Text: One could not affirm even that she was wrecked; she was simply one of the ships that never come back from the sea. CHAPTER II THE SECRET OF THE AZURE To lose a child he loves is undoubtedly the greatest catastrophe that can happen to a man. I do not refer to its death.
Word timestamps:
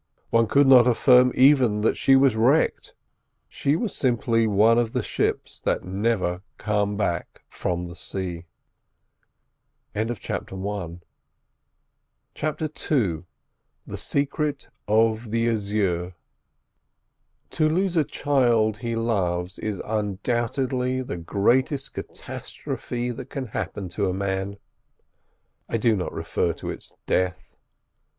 One 0.31 0.47
could 0.47 0.65
not 0.65 0.87
affirm 0.87 1.31
even 1.35 1.81
that 1.81 1.95
she 1.95 2.15
was 2.15 2.35
wrecked; 2.35 2.95
she 3.47 3.75
was 3.75 3.95
simply 3.95 4.47
one 4.47 4.79
of 4.79 4.93
the 4.93 5.03
ships 5.03 5.59
that 5.59 5.83
never 5.85 6.41
come 6.57 6.97
back 6.97 7.43
from 7.47 7.85
the 7.87 7.93
sea. 7.95 8.45
CHAPTER 9.93 10.13
II 10.55 10.85
THE 13.85 13.95
SECRET 13.97 14.69
OF 14.87 15.29
THE 15.29 15.45
AZURE 15.47 16.15
To 17.51 17.69
lose 17.69 17.95
a 17.95 18.03
child 18.03 18.77
he 18.77 18.95
loves 18.95 19.59
is 19.59 19.79
undoubtedly 19.85 21.03
the 21.03 21.17
greatest 21.17 21.93
catastrophe 21.93 23.11
that 23.11 23.29
can 23.29 23.45
happen 23.49 23.87
to 23.89 24.09
a 24.09 24.13
man. 24.15 24.57
I 25.69 25.77
do 25.77 25.95
not 25.95 26.11
refer 26.11 26.53
to 26.53 26.71
its 26.71 26.91
death. 27.05 27.53